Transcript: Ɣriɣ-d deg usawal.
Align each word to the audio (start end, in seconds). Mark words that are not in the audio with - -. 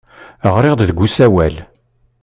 Ɣriɣ-d 0.53 0.81
deg 0.87 0.99
usawal. 1.05 1.55